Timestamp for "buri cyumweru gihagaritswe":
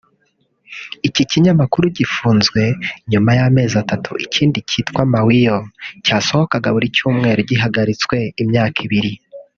6.75-8.17